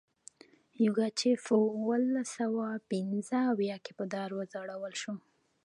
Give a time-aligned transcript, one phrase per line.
[0.83, 5.13] یوګاچف په اوولس سوه پنځه اویا کې په دار وځړول شو.